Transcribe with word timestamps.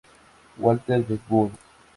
Walter 0.57 1.03
de 1.03 1.19
Burgh 1.29 1.51